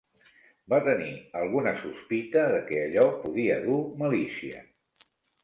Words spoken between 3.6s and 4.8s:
dur malicia